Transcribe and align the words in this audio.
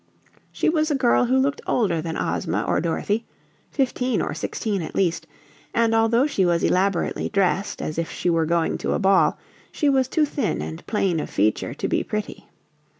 She 0.51 0.67
was 0.67 0.89
a 0.89 0.95
girl 0.95 1.25
who 1.25 1.37
looked 1.37 1.61
older 1.67 2.01
than 2.01 2.17
Ozma 2.17 2.63
or 2.67 2.81
Dorothy 2.81 3.23
fifteen 3.69 4.19
or 4.19 4.33
sixteen, 4.33 4.81
at 4.81 4.95
least 4.95 5.27
and 5.75 5.93
although 5.93 6.25
she 6.25 6.43
was 6.43 6.63
elaborately 6.63 7.29
dressed 7.29 7.83
as 7.83 7.99
if 7.99 8.09
she 8.09 8.27
were 8.27 8.47
going 8.47 8.79
to 8.79 8.93
a 8.93 8.97
ball 8.99 9.37
she 9.71 9.89
was 9.89 10.07
too 10.07 10.25
thin 10.25 10.59
and 10.59 10.83
plain 10.87 11.19
of 11.19 11.29
feature 11.29 11.75
to 11.75 11.87
be 11.87 12.01
pretty. 12.03 12.47